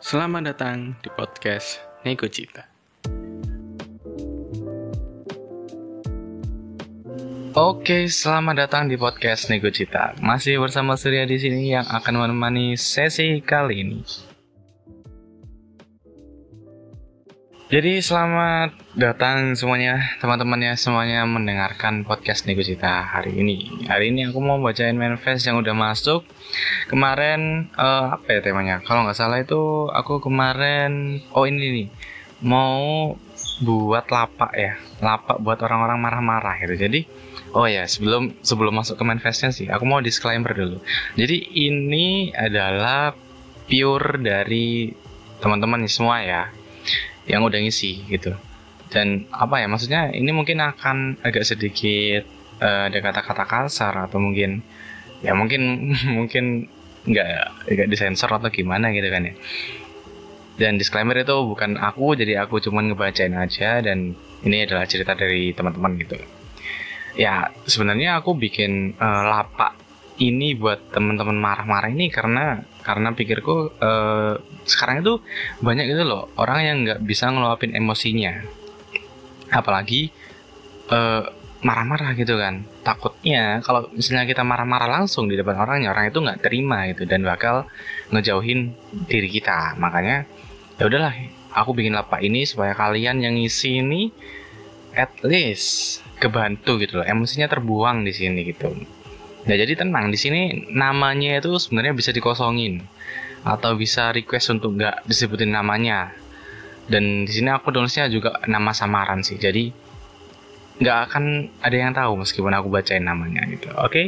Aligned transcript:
Selamat 0.00 0.56
datang 0.56 0.96
di 1.04 1.12
podcast 1.12 1.76
Nego 2.08 2.24
Cita. 2.24 2.64
Oke, 7.52 8.08
selamat 8.08 8.64
datang 8.64 8.88
di 8.88 8.96
podcast 8.96 9.52
Nego 9.52 9.68
Cita. 9.68 10.16
Masih 10.24 10.56
bersama 10.56 10.96
Surya 10.96 11.28
di 11.28 11.36
sini 11.36 11.76
yang 11.76 11.84
akan 11.84 12.16
menemani 12.16 12.80
sesi 12.80 13.44
kali 13.44 13.84
ini. 13.84 14.00
Jadi 17.70 18.02
selamat 18.02 18.98
datang 18.98 19.54
semuanya 19.54 20.18
teman-teman 20.18 20.58
ya 20.58 20.74
semuanya 20.74 21.22
mendengarkan 21.22 22.02
podcast 22.02 22.42
Nego 22.42 22.66
Cita 22.66 23.06
hari 23.06 23.38
ini. 23.38 23.86
Hari 23.86 24.10
ini 24.10 24.26
aku 24.26 24.42
mau 24.42 24.58
bacain 24.58 24.98
manifest 24.98 25.46
yang 25.46 25.62
udah 25.62 25.70
masuk. 25.70 26.26
Kemarin 26.90 27.70
uh, 27.78 28.18
apa 28.18 28.26
ya 28.26 28.42
temanya? 28.42 28.82
Kalau 28.82 29.06
nggak 29.06 29.14
salah 29.14 29.38
itu 29.38 29.86
aku 29.86 30.18
kemarin 30.18 31.22
oh 31.30 31.46
ini 31.46 31.86
nih 31.86 31.88
mau 32.42 33.14
buat 33.62 34.10
lapak 34.10 34.50
ya 34.58 34.74
lapak 34.98 35.38
buat 35.38 35.62
orang-orang 35.62 36.02
marah-marah 36.02 36.58
gitu. 36.66 36.74
Jadi 36.74 37.06
oh 37.54 37.70
ya 37.70 37.86
sebelum 37.86 38.34
sebelum 38.42 38.82
masuk 38.82 38.98
ke 38.98 39.06
manifestnya 39.06 39.54
sih 39.54 39.70
aku 39.70 39.86
mau 39.86 40.02
disclaimer 40.02 40.50
dulu. 40.50 40.82
Jadi 41.14 41.54
ini 41.54 42.34
adalah 42.34 43.14
pure 43.70 44.18
dari 44.18 44.90
teman-teman 45.38 45.86
semua 45.86 46.18
ya 46.26 46.50
yang 47.30 47.46
udah 47.46 47.62
ngisi 47.62 48.10
gitu. 48.10 48.34
Dan 48.90 49.30
apa 49.30 49.62
ya 49.62 49.70
maksudnya 49.70 50.10
ini 50.10 50.34
mungkin 50.34 50.58
akan 50.58 51.22
agak 51.22 51.46
sedikit 51.46 52.26
uh, 52.58 52.90
ada 52.90 52.98
kata-kata 52.98 53.46
kasar 53.46 53.94
atau 53.94 54.18
mungkin 54.18 54.66
ya 55.22 55.32
mungkin 55.38 55.94
mungkin 56.18 56.66
nggak 57.06 57.70
nggak 57.70 57.88
disensor 57.88 58.28
atau 58.34 58.50
gimana 58.50 58.90
gitu 58.90 59.06
kan 59.06 59.30
ya. 59.30 59.34
Dan 60.60 60.76
disclaimer 60.76 61.16
itu 61.16 61.32
bukan 61.32 61.80
aku 61.80 62.18
jadi 62.18 62.44
aku 62.44 62.60
cuman 62.60 62.92
ngebacain 62.92 63.32
aja 63.32 63.80
dan 63.80 64.12
ini 64.44 64.68
adalah 64.68 64.84
cerita 64.84 65.16
dari 65.16 65.56
teman-teman 65.56 65.96
gitu. 65.96 66.18
Ya 67.16 67.48
sebenarnya 67.64 68.20
aku 68.20 68.36
bikin 68.36 68.98
uh, 69.00 69.22
lapak 69.24 69.72
ini 70.20 70.52
buat 70.52 70.92
teman-teman 70.92 71.34
marah-marah 71.34 71.88
ini 71.88 72.12
karena 72.12 72.60
karena 72.84 73.16
pikirku 73.16 73.72
uh, 73.80 74.36
sekarang 74.68 75.00
itu 75.00 75.24
banyak 75.64 75.88
gitu 75.88 76.04
loh 76.04 76.28
orang 76.36 76.60
yang 76.60 76.76
nggak 76.84 77.00
bisa 77.08 77.32
ngeluapin 77.32 77.72
emosinya. 77.72 78.44
Apalagi 79.48 80.12
uh, 80.92 81.24
marah-marah 81.64 82.12
gitu 82.16 82.36
kan. 82.36 82.68
Takutnya 82.84 83.64
kalau 83.64 83.88
misalnya 83.96 84.28
kita 84.28 84.44
marah-marah 84.44 85.00
langsung 85.00 85.24
di 85.26 85.40
depan 85.40 85.56
orangnya 85.56 85.96
orang 85.96 86.12
itu 86.12 86.20
nggak 86.20 86.40
terima 86.44 86.84
gitu 86.92 87.08
dan 87.08 87.24
bakal 87.24 87.64
ngejauhin 88.12 88.76
diri 89.08 89.28
kita. 89.32 89.80
Makanya 89.80 90.28
ya 90.76 90.84
udahlah 90.84 91.16
aku 91.56 91.72
bikin 91.72 91.96
lapak 91.96 92.20
ini 92.20 92.44
supaya 92.44 92.76
kalian 92.76 93.24
yang 93.24 93.40
ngisi 93.40 93.80
ini 93.80 94.12
at 94.92 95.16
least 95.24 96.04
kebantu 96.20 96.76
gitu 96.76 97.00
loh. 97.00 97.06
Emosinya 97.08 97.48
terbuang 97.48 98.04
di 98.04 98.12
sini 98.12 98.44
gitu 98.44 98.99
Nah 99.46 99.56
jadi 99.56 99.72
tenang 99.78 100.12
di 100.12 100.18
sini 100.20 100.68
namanya 100.68 101.40
itu 101.40 101.56
sebenarnya 101.56 101.96
bisa 101.96 102.10
dikosongin 102.12 102.84
atau 103.40 103.72
bisa 103.76 104.12
request 104.12 104.52
untuk 104.52 104.76
nggak 104.76 105.08
disebutin 105.08 105.52
namanya. 105.52 106.12
Dan 106.90 107.24
di 107.24 107.32
sini 107.32 107.48
aku 107.54 107.70
tulisnya 107.70 108.10
juga 108.10 108.42
nama 108.50 108.74
samaran 108.74 109.22
sih. 109.22 109.38
Jadi 109.38 109.70
nggak 110.80 110.98
akan 111.12 111.24
ada 111.60 111.76
yang 111.76 111.92
tahu 111.92 112.24
meskipun 112.24 112.56
aku 112.56 112.72
bacain 112.72 113.04
namanya 113.04 113.44
gitu. 113.52 113.68
Oke. 113.76 113.92
Okay? 113.92 114.06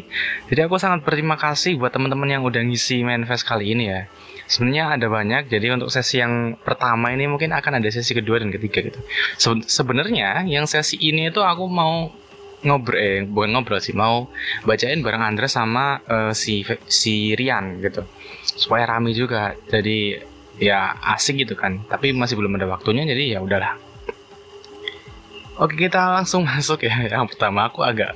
Jadi 0.49 0.61
aku 0.65 0.81
sangat 0.81 1.05
berterima 1.05 1.37
kasih 1.37 1.77
buat 1.77 1.93
teman-teman 1.93 2.29
yang 2.33 2.43
udah 2.49 2.65
ngisi 2.65 3.05
manifest 3.05 3.45
kali 3.45 3.77
ini 3.77 3.93
ya. 3.93 4.01
Sebenarnya 4.49 4.97
ada 4.97 5.07
banyak. 5.13 5.53
Jadi 5.53 5.69
untuk 5.69 5.93
sesi 5.93 6.25
yang 6.25 6.57
pertama 6.61 7.13
ini 7.13 7.29
mungkin 7.29 7.53
akan 7.53 7.81
ada 7.81 7.89
sesi 7.93 8.17
kedua 8.17 8.41
dan 8.41 8.49
ketiga 8.49 8.85
gitu. 8.89 9.01
Se 9.37 9.49
sebenarnya 9.69 10.49
yang 10.49 10.65
sesi 10.65 10.97
ini 10.97 11.29
itu 11.29 11.45
aku 11.45 11.69
mau 11.69 12.09
ngobrol 12.63 12.99
eh 12.99 13.27
bukan 13.27 13.51
ngobrol 13.55 13.83
sih 13.83 13.95
mau 13.95 14.31
bacain 14.63 15.03
bareng 15.03 15.23
Andra 15.23 15.51
sama 15.51 15.99
uh, 16.07 16.33
si 16.33 16.63
si 16.87 17.35
Rian 17.35 17.83
gitu. 17.83 18.07
Supaya 18.43 18.87
rame 18.87 19.15
juga 19.15 19.55
jadi 19.67 20.23
ya 20.63 20.95
asik 21.15 21.43
gitu 21.43 21.59
kan. 21.59 21.83
Tapi 21.91 22.15
masih 22.15 22.39
belum 22.39 22.57
ada 22.59 22.71
waktunya 22.71 23.03
jadi 23.07 23.39
ya 23.39 23.41
udahlah. 23.43 23.79
Oke 25.59 25.75
kita 25.77 26.23
langsung 26.23 26.47
masuk 26.51 26.87
ya. 26.87 26.95
Yang 27.11 27.35
pertama 27.35 27.67
aku 27.67 27.83
agak 27.83 28.15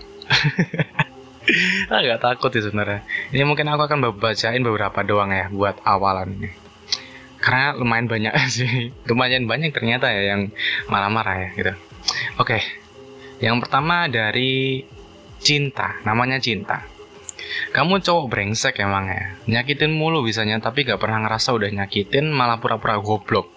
agak 1.98 2.18
takut 2.22 2.50
sih 2.54 2.62
sebenarnya. 2.62 3.02
Ini 3.34 3.42
mungkin 3.42 3.66
aku 3.70 3.86
akan 3.90 3.98
bacain 4.16 4.62
beberapa 4.62 5.02
doang 5.02 5.34
ya 5.34 5.50
buat 5.50 5.82
awalan 5.82 6.38
ini. 6.38 6.50
Karena 7.42 7.74
lumayan 7.74 8.06
banyak 8.06 8.32
sih. 8.56 8.94
Lumayan 9.10 9.50
banyak 9.50 9.74
ternyata 9.74 10.10
ya 10.14 10.34
yang 10.34 10.54
marah-marah 10.86 11.34
ya 11.34 11.48
gitu. 11.58 11.72
Oke 12.38 12.85
yang 13.42 13.60
pertama 13.60 14.08
dari 14.08 14.84
cinta, 15.40 16.00
namanya 16.02 16.40
cinta. 16.40 16.82
Kamu 17.70 18.00
cowok 18.02 18.26
brengsek 18.32 18.80
emang 18.82 19.06
ya. 19.12 19.24
Nyakitin 19.46 19.92
mulu 19.92 20.24
bisanya 20.24 20.58
tapi 20.58 20.82
gak 20.88 20.98
pernah 20.98 21.22
ngerasa 21.22 21.52
udah 21.54 21.68
nyakitin 21.68 22.32
malah 22.32 22.58
pura-pura 22.58 22.98
goblok. 22.98 23.52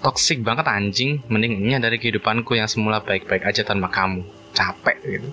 Toxic 0.00 0.40
banget 0.40 0.64
anjing, 0.64 1.20
mendingnya 1.28 1.76
dari 1.82 2.00
kehidupanku 2.00 2.56
yang 2.56 2.70
semula 2.70 3.04
baik-baik 3.04 3.44
aja 3.44 3.66
tanpa 3.66 3.92
kamu. 3.92 4.24
Capek 4.56 4.96
gitu. 5.04 5.28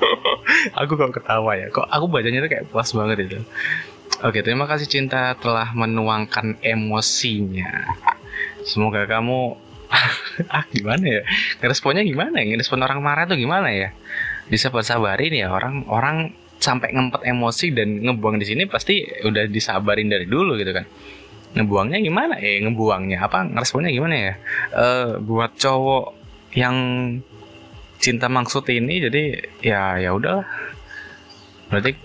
aku 0.80 0.96
kok 0.96 1.12
ketawa 1.20 1.60
ya, 1.60 1.68
kok 1.68 1.84
aku 1.84 2.08
bacanya 2.08 2.40
tuh 2.40 2.50
kayak 2.50 2.66
puas 2.72 2.88
banget 2.96 3.28
itu. 3.28 3.38
Oke, 4.20 4.44
terima 4.44 4.64
kasih 4.68 4.88
cinta 4.88 5.36
telah 5.36 5.72
menuangkan 5.76 6.60
emosinya. 6.60 7.88
Semoga 8.64 9.04
kamu 9.08 9.56
ah 10.56 10.64
gimana 10.70 11.04
ya? 11.04 11.20
Responnya 11.62 12.02
gimana 12.06 12.42
ya? 12.42 12.54
Respon 12.56 12.80
orang 12.82 13.00
marah 13.02 13.24
tuh 13.26 13.38
gimana 13.38 13.70
ya? 13.72 13.94
Bisa 14.50 14.70
sabarin 14.70 15.34
ya 15.34 15.50
orang 15.50 15.86
orang 15.86 16.34
sampai 16.60 16.92
ngempet 16.92 17.24
emosi 17.24 17.72
dan 17.72 18.04
ngebuang 18.04 18.36
di 18.36 18.46
sini 18.46 18.62
pasti 18.68 19.00
udah 19.24 19.48
disabarin 19.48 20.10
dari 20.10 20.26
dulu 20.28 20.58
gitu 20.60 20.72
kan. 20.74 20.84
Ngebuangnya 21.56 21.98
gimana? 22.02 22.34
Eh 22.38 22.62
ngebuangnya 22.62 23.18
apa? 23.18 23.46
Responnya 23.56 23.90
gimana 23.90 24.14
ya? 24.14 24.34
Uh, 24.74 25.10
buat 25.22 25.56
cowok 25.58 26.14
yang 26.54 26.76
cinta 28.00 28.26
maksud 28.32 28.64
ini 28.70 29.02
jadi 29.02 29.22
ya 29.64 29.98
ya 29.98 30.10
udahlah. 30.14 30.46
Berarti 31.70 31.96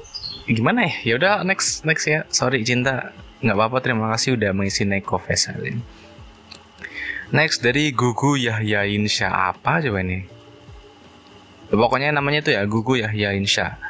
gimana 0.50 0.86
ya? 0.86 0.94
Ya 1.04 1.14
udah 1.18 1.34
next 1.46 1.86
next 1.86 2.06
ya. 2.10 2.26
Sorry 2.30 2.62
cinta. 2.66 3.14
Nggak 3.44 3.58
apa-apa 3.62 3.78
terima 3.84 4.10
kasih 4.16 4.40
udah 4.40 4.56
mengisi 4.56 4.88
Neko 4.88 5.22
Faisal 5.22 5.60
ini 5.62 6.05
Next 7.34 7.66
dari 7.66 7.90
Gugu 7.90 8.38
Yahya 8.38 8.86
Insya 8.86 9.34
apa 9.50 9.82
coba 9.82 10.06
ini? 10.06 10.30
Pokoknya 11.74 12.14
namanya 12.14 12.46
itu 12.46 12.52
ya 12.54 12.62
Gugu 12.70 13.02
Yahya 13.02 13.34
Insya. 13.34 13.82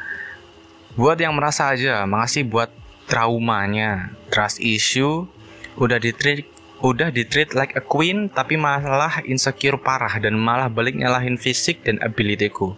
Buat 0.96 1.20
yang 1.20 1.36
merasa 1.36 1.76
aja, 1.76 2.08
makasih 2.08 2.48
buat 2.48 2.72
traumanya, 3.12 4.16
trust 4.32 4.64
issue, 4.64 5.28
udah 5.76 6.00
ditreat 6.00 6.48
udah 6.80 7.12
ditreat 7.12 7.56
like 7.56 7.76
a 7.76 7.84
queen 7.84 8.28
tapi 8.28 8.60
malah 8.60 9.24
insecure 9.28 9.80
parah 9.80 10.20
dan 10.20 10.36
malah 10.40 10.72
balik 10.72 10.96
nyalahin 10.96 11.36
fisik 11.36 11.84
dan 11.84 12.00
abilityku. 12.00 12.76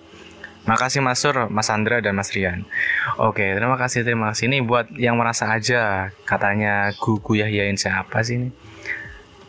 Makasih 0.68 1.00
Mas 1.00 1.24
Sur, 1.24 1.48
Mas 1.48 1.72
Andra 1.72 2.04
dan 2.04 2.20
Mas 2.20 2.36
Rian. 2.36 2.68
Oke, 3.16 3.56
terima 3.56 3.80
kasih 3.80 4.04
terima 4.04 4.36
kasih 4.36 4.52
ini 4.52 4.60
buat 4.60 4.92
yang 5.00 5.16
merasa 5.16 5.48
aja 5.48 6.12
katanya 6.28 6.92
Gugu 7.00 7.40
Yahya 7.40 7.72
Insya 7.72 8.04
apa 8.04 8.20
sih 8.20 8.36
ini? 8.36 8.50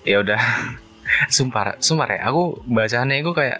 Ya 0.06 0.22
udah 0.22 0.38
sumpah 1.26 1.82
sumpah 1.82 2.06
ya 2.14 2.30
aku 2.30 2.62
bacaannya 2.70 3.18
itu 3.18 3.34
kayak 3.34 3.58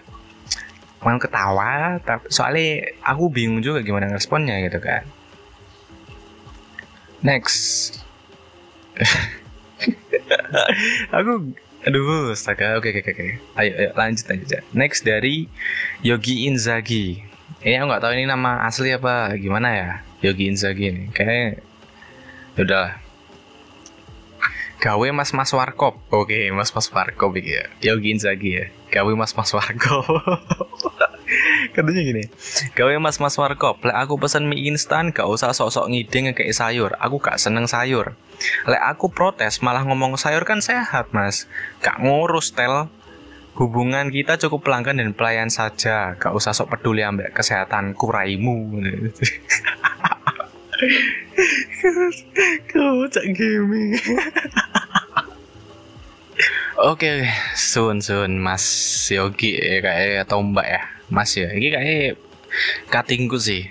mau 1.02 1.19
ketawa 1.19 1.98
tapi 2.03 2.27
soalnya 2.30 2.91
aku 3.06 3.30
bingung 3.30 3.62
juga 3.62 3.83
gimana 3.83 4.10
responnya 4.10 4.59
gitu 4.66 4.83
kan. 4.83 5.06
Next. 7.22 7.94
Aku 11.15 11.54
aduh 11.86 12.34
astaga. 12.34 12.78
Oke 12.78 12.91
oke 12.91 13.15
oke 13.15 13.27
ayo 13.62 13.71
ayo 13.78 13.91
lanjut 13.94 14.27
aja 14.27 14.59
next 14.74 15.06
dari 15.06 15.47
Yogi 16.03 16.50
Inzaghi. 16.50 17.22
Ini 17.62 17.83
aku 17.83 17.86
nggak 17.91 18.03
tahu 18.03 18.12
ini 18.15 18.27
nama 18.27 18.62
asli 18.66 18.94
apa 18.94 19.34
gimana 19.38 19.68
ya 19.71 19.91
Yogi 20.22 20.50
Inzaghi 20.50 20.91
ini. 20.91 21.04
Kayak 21.15 21.62
ya 22.59 22.60
udah 22.66 22.88
gawe 24.78 25.09
mas 25.10 25.34
mas 25.34 25.51
warkop. 25.51 25.98
Oke 26.15 26.51
mas 26.54 26.71
mas 26.71 26.86
warkop 26.95 27.34
ya. 27.39 27.66
Yogi 27.83 28.15
Inzaghi 28.15 28.51
ya. 28.54 28.65
Gawe 28.95 29.13
mas 29.19 29.34
mas 29.34 29.51
warkop. 29.51 30.07
Katanya 31.75 32.03
gini 32.03 32.25
gawe 32.78 32.95
mas 33.03 33.19
mas 33.19 33.34
warkop. 33.34 33.83
Lek 33.83 33.98
aku 33.98 34.22
pesen 34.22 34.47
mie 34.47 34.71
instan 34.71 35.10
gak 35.10 35.27
usah 35.27 35.51
sok-sok 35.51 35.91
ngide 35.91 36.30
ngekei 36.30 36.54
sayur. 36.54 36.95
Aku 37.03 37.19
gak 37.19 37.42
seneng 37.42 37.66
sayur. 37.66 38.15
Lek 38.71 38.83
aku 38.83 39.10
protes 39.10 39.60
malah 39.60 39.83
ngomong 39.83 40.15
sayur 40.15 40.47
kan 40.47 40.63
sehat 40.63 41.10
mas. 41.10 41.51
Gak 41.83 41.98
ngurus 41.98 42.54
tel. 42.54 42.86
Hubungan 43.59 44.15
kita 44.15 44.39
cukup 44.39 44.71
pelanggan 44.71 45.03
dan 45.03 45.10
pelayan 45.19 45.51
saja. 45.51 46.15
Gak 46.15 46.31
usah 46.31 46.54
sok 46.54 46.78
peduli 46.78 47.03
ambek 47.03 47.34
kesehatan 47.34 47.98
kuraimu 47.98 48.78
Kau 52.71 53.03
cak 53.15 53.27
gaming 53.34 53.98
Oke, 56.78 57.27
sun 57.59 57.98
sun 57.98 58.39
Mas 58.39 58.63
Yogi 59.10 59.59
ya 59.59 59.83
kayak 59.83 60.30
atau 60.30 60.39
Mbak 60.47 60.63
ya, 60.63 60.83
Mas 61.10 61.34
ya. 61.34 61.51
Ini 61.51 61.75
kayak 61.75 62.15
katingku 62.86 63.34
sih. 63.42 63.66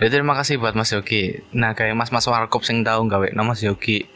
Jadi 0.00 0.08
terima 0.08 0.32
kasih 0.32 0.56
buat 0.56 0.72
Mas 0.72 0.88
Yogi. 0.96 1.44
Nah 1.52 1.76
kayak 1.76 1.92
Mas 1.92 2.08
Mas 2.08 2.24
Warkop 2.24 2.64
sing 2.64 2.80
tahu 2.88 3.04
gawe 3.04 3.36
nama 3.36 3.52
Mas 3.52 3.60
Yogi 3.60 4.08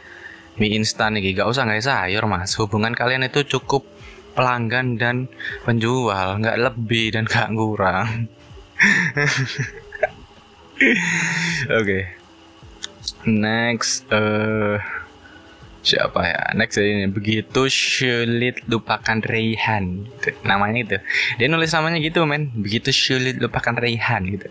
mie 0.56 0.72
instan 0.80 1.12
nih, 1.12 1.36
gak 1.36 1.44
usah 1.44 1.68
nggak 1.68 1.84
sayur 1.84 2.24
Mas. 2.24 2.56
Hubungan 2.56 2.96
kalian 2.96 3.28
itu 3.28 3.44
cukup 3.44 3.84
pelanggan 4.32 4.96
dan 4.96 5.28
penjual, 5.68 6.40
nggak 6.40 6.56
lebih 6.56 7.12
dan 7.12 7.28
nggak 7.28 7.52
kurang. 7.52 8.32
Oke. 11.68 11.68
okay. 11.68 12.02
Next, 13.28 14.08
uh, 14.08 14.80
siapa 15.82 16.22
ya? 16.24 16.42
Next 16.54 16.78
ini. 16.78 17.10
Begitu 17.10 17.66
sulit 17.68 18.62
lupakan 18.70 19.18
Raihan 19.20 20.06
gitu. 20.06 20.30
namanya 20.46 20.78
itu 20.80 20.96
dia 21.36 21.46
nulis 21.50 21.74
namanya 21.74 21.98
gitu 21.98 22.24
men. 22.24 22.54
Begitu 22.54 22.94
sulit 22.94 23.36
lupakan 23.42 23.74
Raihan 23.76 24.22
gitu. 24.30 24.48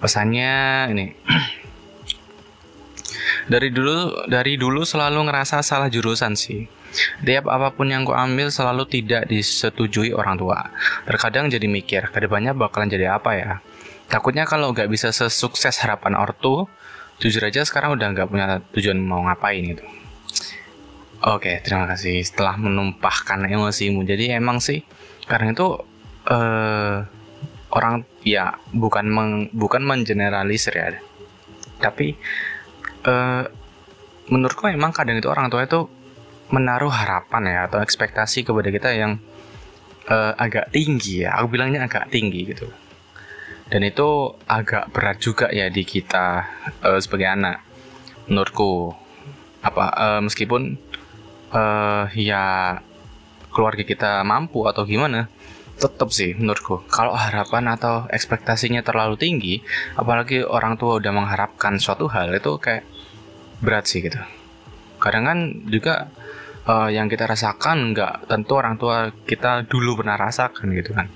Pesannya 0.00 0.88
ini. 0.90 1.06
Dari 3.44 3.68
dulu 3.68 4.24
dari 4.24 4.56
dulu 4.56 4.88
selalu 4.88 5.28
ngerasa 5.28 5.60
salah 5.60 5.92
jurusan 5.92 6.32
sih. 6.32 6.64
Tiap 7.20 7.44
apa 7.44 7.76
pun 7.76 7.92
yang 7.92 8.08
ku 8.08 8.16
ambil 8.16 8.48
selalu 8.48 8.88
tidak 8.88 9.28
disetujui 9.28 10.16
orang 10.16 10.40
tua. 10.40 10.72
Terkadang 11.04 11.52
jadi 11.52 11.68
mikir 11.68 12.08
ke 12.08 12.24
depannya 12.24 12.56
bakalan 12.56 12.88
jadi 12.88 13.20
apa 13.20 13.30
ya? 13.36 13.60
Takutnya 14.08 14.48
kalau 14.48 14.72
nggak 14.72 14.88
bisa 14.88 15.12
sesukses 15.12 15.76
harapan 15.84 16.16
ortu 16.16 16.64
jujur 17.22 17.42
aja 17.44 17.62
sekarang 17.62 17.94
udah 17.94 18.06
nggak 18.14 18.28
punya 18.28 18.46
tujuan 18.74 18.98
mau 18.98 19.22
ngapain 19.24 19.62
itu 19.64 19.84
oke 21.24 21.64
terima 21.64 21.88
kasih 21.88 22.20
setelah 22.20 22.60
menumpahkan 22.60 23.48
emosimu. 23.48 24.04
Jadi 24.04 24.36
emang 24.36 24.60
sih 24.60 24.84
karena 25.24 25.56
itu 25.56 25.80
uh, 26.28 26.98
orang 27.72 28.04
ya 28.22 28.60
bukan 28.70 29.06
meng, 29.08 29.32
bukan 29.56 29.82
mengeneralisir 29.82 30.76
ya. 30.76 31.00
Tapi 31.80 32.14
uh, 33.08 33.42
menurutku 34.28 34.68
emang 34.68 34.92
kadang 34.92 35.16
itu 35.16 35.28
orang 35.32 35.48
tua 35.48 35.64
itu 35.64 35.88
menaruh 36.52 36.92
harapan 36.92 37.42
ya 37.48 37.58
atau 37.66 37.80
ekspektasi 37.80 38.44
kepada 38.44 38.68
kita 38.68 38.92
yang 38.92 39.16
uh, 40.12 40.36
agak 40.36 40.68
tinggi 40.70 41.24
ya. 41.24 41.40
Aku 41.40 41.48
bilangnya 41.48 41.88
agak 41.88 42.12
tinggi 42.12 42.52
gitu 42.52 42.68
dan 43.72 43.80
itu 43.80 44.36
agak 44.44 44.92
berat 44.92 45.16
juga 45.20 45.48
ya 45.48 45.72
di 45.72 45.82
kita 45.88 46.44
uh, 46.84 47.00
sebagai 47.00 47.28
anak 47.28 47.64
menurutku. 48.28 48.92
Apa 49.64 49.84
uh, 49.96 50.20
meskipun 50.20 50.76
uh, 51.56 52.04
ya 52.12 52.76
keluarga 53.48 53.80
kita 53.86 54.20
mampu 54.26 54.68
atau 54.68 54.84
gimana 54.84 55.32
tetap 55.80 56.12
sih 56.12 56.36
menurutku. 56.36 56.84
Kalau 56.92 57.16
harapan 57.16 57.72
atau 57.72 58.04
ekspektasinya 58.12 58.84
terlalu 58.84 59.16
tinggi 59.16 59.54
apalagi 59.96 60.44
orang 60.44 60.76
tua 60.76 61.00
udah 61.00 61.12
mengharapkan 61.14 61.80
suatu 61.80 62.06
hal 62.12 62.30
itu 62.36 62.60
kayak 62.60 62.84
berat 63.64 63.88
sih 63.88 64.04
gitu. 64.04 64.20
Kadang 65.00 65.24
kan 65.24 65.38
juga 65.66 66.12
uh, 66.68 66.88
yang 66.92 67.08
kita 67.08 67.24
rasakan 67.24 67.96
nggak 67.96 68.28
tentu 68.28 68.52
orang 68.60 68.76
tua 68.76 69.08
kita 69.24 69.64
dulu 69.64 70.04
pernah 70.04 70.20
rasakan 70.20 70.68
gitu 70.76 70.92
kan 70.92 71.08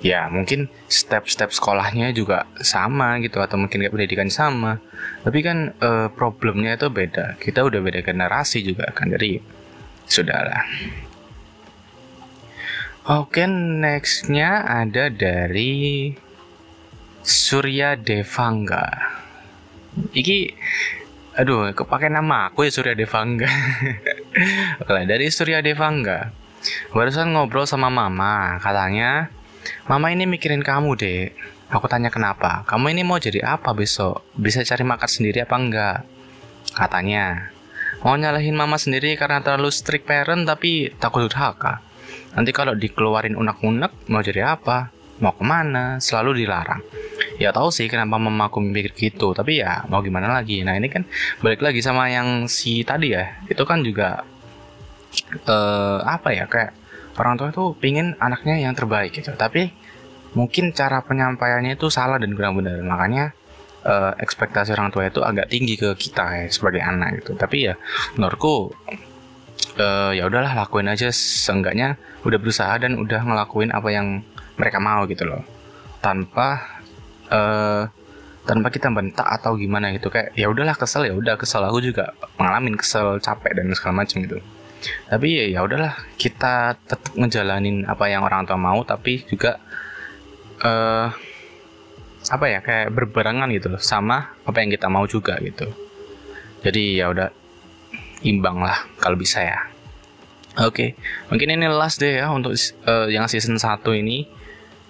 ya 0.00 0.32
mungkin 0.32 0.72
step-step 0.88 1.52
sekolahnya 1.52 2.12
juga 2.16 2.48
sama 2.64 3.20
gitu 3.20 3.40
atau 3.40 3.60
mungkin 3.60 3.84
kayak 3.84 3.92
pendidikan 3.92 4.32
sama. 4.32 4.80
Tapi 5.24 5.38
kan 5.44 5.76
uh, 5.80 6.08
problemnya 6.12 6.76
itu 6.76 6.88
beda. 6.88 7.36
Kita 7.36 7.64
udah 7.64 7.80
beda 7.84 8.00
generasi 8.00 8.64
juga 8.64 8.88
kan 8.92 9.12
jadi 9.12 9.40
sudahlah. 10.08 10.64
Oke 13.08 13.44
nextnya 13.48 14.64
ada 14.64 15.08
dari 15.08 16.12
Surya 17.20 17.96
Devangga. 17.96 18.88
Iki 20.16 20.38
aduh 21.36 21.72
kepake 21.72 22.12
nama 22.12 22.52
aku 22.52 22.68
ya 22.68 22.72
Surya 22.72 22.94
Devangga. 22.96 23.48
Oke 24.80 25.04
dari 25.04 25.28
Surya 25.28 25.60
Devangga. 25.60 26.32
Barusan 26.92 27.32
ngobrol 27.32 27.64
sama 27.64 27.88
mama 27.88 28.60
katanya 28.60 29.32
Mama 29.86 30.12
ini 30.14 30.24
mikirin 30.26 30.62
kamu 30.62 30.96
deh. 30.96 31.32
Aku 31.70 31.86
tanya 31.86 32.10
kenapa. 32.10 32.66
Kamu 32.66 32.90
ini 32.90 33.06
mau 33.06 33.22
jadi 33.22 33.46
apa 33.46 33.70
besok? 33.70 34.26
Bisa 34.34 34.66
cari 34.66 34.82
makan 34.82 35.06
sendiri 35.06 35.46
apa 35.46 35.54
enggak? 35.54 35.98
Katanya. 36.74 37.54
Mau 38.00 38.16
nyalahin 38.16 38.56
mama 38.56 38.80
sendiri 38.80 39.14
karena 39.14 39.44
terlalu 39.44 39.68
strict 39.68 40.08
parent 40.08 40.48
tapi 40.48 40.90
takut 40.98 41.28
durhaka. 41.28 41.84
Nanti 42.34 42.50
kalau 42.50 42.72
dikeluarin 42.74 43.36
unek-unek 43.36 44.10
mau 44.10 44.24
jadi 44.24 44.56
apa? 44.56 44.90
Mau 45.20 45.36
ke 45.36 45.44
mana? 45.44 46.00
Selalu 46.00 46.42
dilarang. 46.42 46.80
Ya 47.36 47.52
tahu 47.52 47.68
sih 47.68 47.92
kenapa 47.92 48.16
mama 48.16 48.48
aku 48.48 48.64
mikir 48.64 48.96
gitu, 48.96 49.36
tapi 49.36 49.60
ya 49.60 49.84
mau 49.92 50.00
gimana 50.00 50.32
lagi. 50.32 50.64
Nah 50.64 50.80
ini 50.80 50.88
kan 50.88 51.04
balik 51.44 51.60
lagi 51.60 51.84
sama 51.84 52.08
yang 52.08 52.48
si 52.48 52.80
tadi 52.88 53.12
ya. 53.12 53.36
Itu 53.46 53.68
kan 53.68 53.84
juga 53.84 54.24
uh, 55.44 56.00
apa 56.02 56.32
ya 56.32 56.48
kayak 56.48 56.79
orang 57.18 57.34
tua 57.38 57.48
itu 57.50 57.64
pingin 57.78 58.14
anaknya 58.22 58.60
yang 58.60 58.74
terbaik 58.76 59.16
gitu. 59.16 59.34
Tapi 59.34 59.72
mungkin 60.36 60.70
cara 60.70 61.02
penyampaiannya 61.02 61.74
itu 61.74 61.90
salah 61.90 62.20
dan 62.20 62.34
kurang 62.38 62.60
benar. 62.60 62.78
Makanya 62.84 63.34
uh, 63.82 64.12
ekspektasi 64.18 64.74
orang 64.76 64.94
tua 64.94 65.10
itu 65.10 65.24
agak 65.24 65.50
tinggi 65.50 65.74
ke 65.74 65.94
kita 65.98 66.44
ya 66.44 66.48
sebagai 66.50 66.82
anak 66.84 67.22
gitu. 67.22 67.34
Tapi 67.34 67.70
ya 67.70 67.74
menurutku 68.14 68.70
uh, 69.80 70.12
ya 70.14 70.26
udahlah 70.30 70.54
lakuin 70.54 70.90
aja. 70.90 71.10
Seenggaknya 71.10 71.98
udah 72.22 72.38
berusaha 72.38 72.74
dan 72.78 73.00
udah 73.00 73.20
ngelakuin 73.24 73.74
apa 73.74 73.88
yang 73.90 74.22
mereka 74.60 74.78
mau 74.78 75.02
gitu 75.10 75.26
loh. 75.26 75.42
Tanpa 75.98 76.78
uh, 77.28 77.84
tanpa 78.46 78.72
kita 78.72 78.88
bentak 78.90 79.26
atau 79.26 79.58
gimana 79.58 79.90
gitu. 79.94 80.08
Kayak 80.08 80.32
ya 80.38 80.46
udahlah 80.46 80.78
kesel 80.78 81.10
ya 81.10 81.14
udah 81.14 81.34
kesel. 81.34 81.66
Aku 81.66 81.82
juga 81.82 82.14
ngalamin 82.38 82.78
kesel 82.78 83.18
capek 83.18 83.58
dan 83.58 83.74
segala 83.74 84.06
macam 84.06 84.22
gitu 84.22 84.38
tapi 85.08 85.28
ya 85.36 85.44
ya 85.48 85.60
udahlah 85.64 85.94
kita 86.16 86.76
tetap 86.88 87.12
ngejalanin 87.16 87.84
apa 87.84 88.08
yang 88.08 88.24
orang 88.24 88.48
tua 88.48 88.56
mau 88.56 88.80
tapi 88.84 89.22
juga 89.28 89.60
uh, 90.64 91.08
apa 92.28 92.44
ya 92.46 92.60
kayak 92.60 92.92
berbarengan 92.92 93.48
gitu 93.56 93.72
loh 93.72 93.82
sama 93.82 94.36
apa 94.44 94.60
yang 94.60 94.70
kita 94.72 94.92
mau 94.92 95.08
juga 95.08 95.40
gitu 95.40 95.68
jadi 96.60 97.04
ya 97.04 97.06
udah 97.12 97.28
imbang 98.24 98.60
lah 98.60 98.84
kalau 99.00 99.16
bisa 99.16 99.40
ya 99.40 99.58
oke 100.60 100.76
okay. 100.76 100.88
mungkin 101.32 101.56
ini 101.56 101.66
last 101.72 102.00
deh 102.04 102.20
ya 102.20 102.28
untuk 102.28 102.52
uh, 102.84 103.08
yang 103.08 103.24
season 103.24 103.56
1 103.56 103.80
ini 103.96 104.28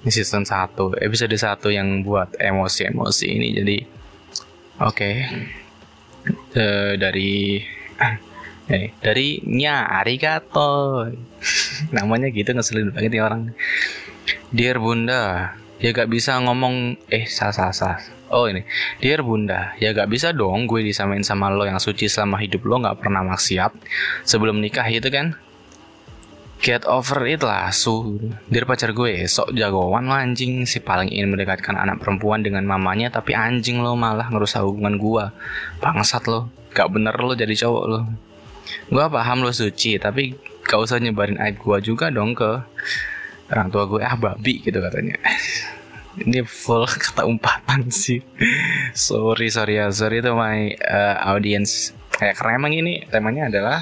ini 0.02 0.10
season 0.10 0.42
1 0.42 0.74
episode 0.98 1.30
1 1.30 1.62
yang 1.70 2.02
buat 2.02 2.34
emosi-emosi 2.34 3.26
ini 3.30 3.48
jadi 3.54 3.76
oke 4.82 4.94
okay. 4.94 5.14
uh, 6.58 6.98
dari 6.98 7.62
Eh, 8.70 8.94
dari 9.02 9.42
nya 9.50 9.82
arigato. 9.82 11.02
Namanya 11.96 12.30
gitu 12.30 12.54
ngeselin 12.54 12.94
banget 12.94 13.18
ya 13.18 13.26
orang. 13.26 13.50
Dear 14.54 14.78
Bunda, 14.78 15.54
ya 15.82 15.90
gak 15.90 16.06
bisa 16.06 16.38
ngomong 16.38 16.94
eh 17.10 17.26
salah 17.26 17.50
salah 17.50 17.74
salah. 17.74 18.00
Oh 18.30 18.46
ini, 18.46 18.62
Dear 19.02 19.26
Bunda, 19.26 19.74
ya 19.82 19.90
gak 19.90 20.06
bisa 20.06 20.30
dong 20.30 20.70
gue 20.70 20.86
disamain 20.86 21.26
sama 21.26 21.50
lo 21.50 21.66
yang 21.66 21.82
suci 21.82 22.06
selama 22.06 22.38
hidup 22.38 22.62
lo 22.62 22.78
gak 22.78 23.02
pernah 23.02 23.26
maksiat 23.26 23.74
sebelum 24.22 24.62
nikah 24.62 24.86
itu 24.86 25.10
kan? 25.10 25.34
Get 26.62 26.86
over 26.86 27.26
it 27.26 27.42
lah, 27.42 27.74
su. 27.74 28.22
Dear 28.46 28.70
pacar 28.70 28.94
gue, 28.94 29.26
sok 29.26 29.50
jagoan 29.50 30.06
lo 30.06 30.14
anjing 30.14 30.62
si 30.62 30.78
paling 30.78 31.10
ingin 31.10 31.34
mendekatkan 31.34 31.74
anak 31.74 31.98
perempuan 31.98 32.46
dengan 32.46 32.62
mamanya 32.62 33.10
tapi 33.10 33.34
anjing 33.34 33.82
lo 33.82 33.98
malah 33.98 34.30
ngerusak 34.30 34.62
hubungan 34.62 34.94
gue. 34.94 35.24
Bangsat 35.82 36.30
lo, 36.30 36.54
gak 36.70 36.86
bener 36.94 37.18
lo 37.18 37.34
jadi 37.34 37.66
cowok 37.66 37.84
lo. 37.90 38.29
Gue 38.90 39.04
paham 39.06 39.42
lo 39.46 39.52
suci, 39.54 39.96
tapi 40.00 40.34
gak 40.66 40.80
usah 40.80 41.02
nyebarin 41.02 41.38
aib 41.42 41.58
gue 41.58 41.78
juga 41.82 42.14
dong 42.14 42.34
ke 42.34 42.62
orang 43.50 43.68
tua 43.74 43.84
gue 43.90 44.00
ah 44.02 44.14
babi 44.14 44.62
gitu 44.62 44.78
katanya. 44.78 45.18
Ini 46.22 46.42
full 46.42 46.86
kata 47.02 47.26
umpatan 47.26 47.90
sih. 47.90 48.22
sorry 48.94 49.50
sorry 49.50 49.78
ya 49.78 49.90
sorry 49.94 50.22
itu 50.22 50.30
my 50.34 50.74
uh, 50.82 51.34
audience. 51.34 51.94
Kayak 52.10 52.36
karena 52.36 52.52
emang 52.60 52.74
ini 52.74 53.06
temanya 53.08 53.48
adalah 53.48 53.78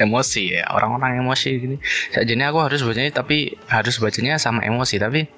emosi 0.00 0.56
ya 0.56 0.64
orang-orang 0.72 1.20
emosi 1.20 1.50
gini. 1.60 1.76
Jadi 2.14 2.32
aku 2.40 2.58
harus 2.62 2.80
bacanya 2.80 3.10
tapi 3.12 3.52
harus 3.68 4.00
bacanya 4.00 4.40
sama 4.40 4.64
emosi 4.64 4.96
tapi 4.96 5.28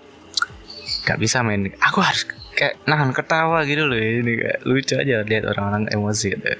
gak 1.03 1.19
bisa 1.19 1.43
main. 1.43 1.73
Aku 1.83 1.99
harus 1.99 2.29
kayak 2.53 2.85
nahan 2.85 3.11
ketawa 3.17 3.65
gitu 3.65 3.89
loh 3.89 3.97
ini 3.97 4.39
kayak 4.39 4.61
lucu 4.69 4.95
aja 4.97 5.25
lihat 5.25 5.45
orang-orang 5.49 5.89
emosi 5.89 6.37
gitu. 6.37 6.53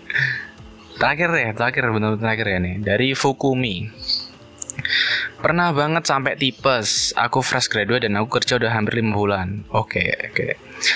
Terakhir 0.97 1.31
ya, 1.35 1.51
terakhir 1.57 1.85
benar 1.91 2.21
terakhir 2.21 2.47
ya 2.47 2.59
nih 2.61 2.77
dari 2.85 3.09
Fukumi. 3.17 3.91
Pernah 5.43 5.75
banget 5.75 6.07
sampai 6.07 6.39
tipes. 6.39 7.13
Aku 7.19 7.43
fresh 7.43 7.67
graduate 7.67 8.07
dan 8.07 8.17
aku 8.17 8.39
kerja 8.41 8.57
udah 8.57 8.71
hampir 8.73 9.03
lima 9.03 9.19
bulan. 9.19 9.67
Oke, 9.75 10.01
okay, 10.01 10.09
oke. 10.31 10.35
Okay. 10.39 10.53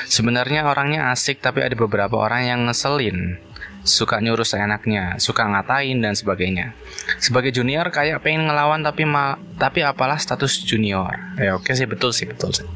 Sebenarnya 0.06 0.66
orangnya 0.66 1.10
asik 1.10 1.42
tapi 1.42 1.66
ada 1.66 1.74
beberapa 1.74 2.14
orang 2.16 2.46
yang 2.46 2.60
ngeselin. 2.70 3.42
Suka 3.86 4.18
nyuruh 4.18 4.44
seenaknya, 4.44 5.16
suka 5.22 5.46
ngatain 5.46 6.02
dan 6.02 6.18
sebagainya. 6.18 6.74
Sebagai 7.22 7.54
junior 7.54 7.88
kayak 7.94 8.20
pengen 8.20 8.50
ngelawan 8.50 8.82
tapi 8.82 9.06
ma 9.06 9.38
tapi 9.56 9.86
apalah 9.86 10.18
status 10.18 10.66
junior. 10.66 11.14
Ya 11.38 11.54
oke 11.54 11.70
sih 11.70 11.86
betul 11.86 12.10
sih 12.10 12.26
betul 12.26 12.50
sih. 12.50 12.66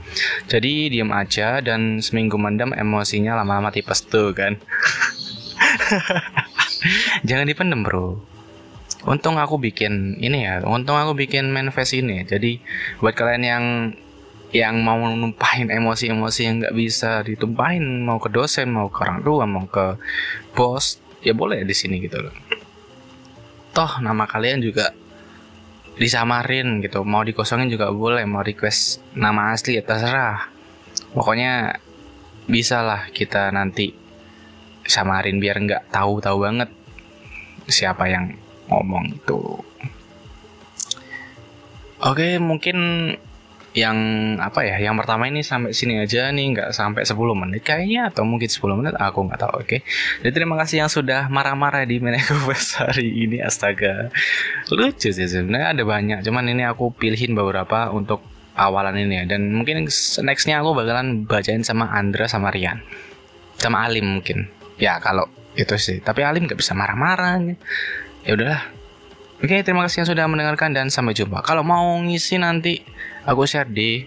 Jadi 0.47 0.88
diam 0.95 1.11
aja 1.11 1.59
dan 1.59 1.99
seminggu 1.99 2.38
mendam 2.38 2.71
emosinya 2.71 3.35
lama-lama 3.37 3.75
tipes 3.75 4.07
tuh 4.07 4.31
kan. 4.33 4.57
Jangan 7.29 7.50
dipendem 7.50 7.83
bro. 7.83 8.17
Untung 9.05 9.40
aku 9.40 9.57
bikin 9.57 10.21
ini 10.21 10.45
ya, 10.45 10.61
untung 10.62 10.95
aku 10.95 11.17
bikin 11.17 11.50
manifest 11.50 11.97
ini. 11.97 12.23
Jadi 12.23 12.61
buat 13.00 13.17
kalian 13.17 13.43
yang 13.43 13.64
yang 14.50 14.83
mau 14.83 14.99
numpahin 15.14 15.71
emosi-emosi 15.71 16.40
yang 16.42 16.54
nggak 16.62 16.75
bisa 16.75 17.23
ditumpahin 17.23 18.02
mau 18.02 18.19
ke 18.19 18.26
dosen 18.35 18.75
mau 18.75 18.90
ke 18.90 18.99
orang 19.07 19.23
tua 19.23 19.47
mau 19.47 19.66
ke 19.71 19.95
bos 20.59 20.99
ya 21.23 21.30
boleh 21.37 21.62
di 21.62 21.75
sini 21.76 22.02
gitu 22.02 22.19
loh. 22.19 22.35
Toh 23.71 24.02
nama 24.02 24.26
kalian 24.26 24.59
juga 24.59 24.90
disamarin 25.95 26.83
gitu. 26.83 27.07
Mau 27.07 27.23
dikosongin 27.23 27.71
juga 27.71 27.95
boleh 27.95 28.26
mau 28.26 28.42
request 28.42 29.04
nama 29.14 29.54
asli 29.54 29.78
ya 29.78 29.87
terserah. 29.87 30.50
Pokoknya 31.14 31.78
bisa 32.50 32.83
lah 32.83 33.07
kita 33.14 33.54
nanti 33.54 33.95
samarin 34.83 35.38
biar 35.38 35.62
nggak 35.62 35.95
tahu-tahu 35.95 36.42
banget 36.42 36.71
siapa 37.71 38.11
yang 38.11 38.35
ngomong 38.66 39.14
itu. 39.14 39.62
Oke 42.00 42.40
mungkin 42.42 42.78
yang 43.71 43.99
apa 44.43 44.67
ya 44.67 44.83
yang 44.83 44.99
pertama 44.99 45.31
ini 45.31 45.47
sampai 45.47 45.71
sini 45.71 46.03
aja 46.03 46.35
nih 46.35 46.59
nggak 46.59 46.71
sampai 46.75 47.07
10 47.07 47.15
menit 47.39 47.62
kayaknya 47.62 48.11
atau 48.11 48.27
mungkin 48.27 48.50
10 48.50 48.67
menit 48.75 48.95
aku 48.99 49.31
nggak 49.31 49.39
tahu 49.39 49.53
oke. 49.62 49.67
Okay? 49.67 49.81
jadi 50.27 50.43
terima 50.43 50.59
kasih 50.59 50.83
yang 50.83 50.91
sudah 50.91 51.31
marah-marah 51.31 51.87
di 51.87 52.03
Meneko 52.03 52.35
hari 52.83 53.31
ini 53.31 53.39
astaga. 53.39 54.11
Lucu 54.75 55.15
sih 55.15 55.27
sebenarnya 55.27 55.79
ada 55.79 55.83
banyak 55.87 56.19
cuman 56.27 56.50
ini 56.50 56.67
aku 56.67 56.91
pilihin 56.99 57.39
beberapa 57.39 57.95
untuk 57.95 58.27
awalan 58.59 58.99
ini 58.99 59.23
ya. 59.23 59.25
Dan 59.39 59.55
mungkin 59.55 59.87
nextnya 60.27 60.59
aku 60.59 60.75
bakalan 60.75 61.23
bacain 61.31 61.62
sama 61.62 61.95
Andra 61.95 62.27
sama 62.27 62.50
Rian. 62.50 62.83
Sama 63.55 63.87
Alim 63.87 64.19
mungkin. 64.19 64.50
Ya 64.83 64.99
kalau 64.99 65.31
itu 65.55 65.79
sih. 65.79 66.03
Tapi 66.03 66.27
Alim 66.27 66.50
nggak 66.50 66.59
bisa 66.59 66.75
marah-marah 66.75 67.39
ya 68.25 68.37
udahlah 68.37 68.79
Oke, 69.40 69.64
terima 69.64 69.88
kasih 69.88 70.04
yang 70.04 70.09
sudah 70.12 70.25
mendengarkan 70.28 70.76
dan 70.76 70.92
sampai 70.92 71.16
jumpa. 71.16 71.40
Kalau 71.40 71.64
mau 71.64 71.97
ngisi 72.04 72.37
nanti 72.37 72.85
aku 73.25 73.49
share 73.49 73.73
di 73.73 74.04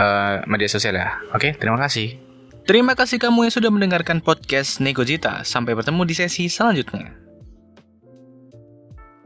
uh, 0.00 0.40
media 0.48 0.64
sosial 0.64 0.96
ya. 0.96 1.20
Oke, 1.36 1.52
terima 1.60 1.76
kasih. 1.76 2.16
Terima 2.64 2.96
kasih 2.96 3.20
kamu 3.20 3.46
yang 3.46 3.52
sudah 3.52 3.68
mendengarkan 3.68 4.24
podcast 4.24 4.80
Negojita. 4.80 5.44
Sampai 5.44 5.76
bertemu 5.76 6.02
di 6.08 6.14
sesi 6.16 6.48
selanjutnya. 6.48 7.25